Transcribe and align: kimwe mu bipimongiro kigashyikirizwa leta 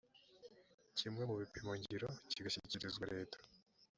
kimwe 0.97 1.23
mu 1.29 1.35
bipimongiro 1.39 2.07
kigashyikirizwa 2.29 3.05
leta 3.13 3.37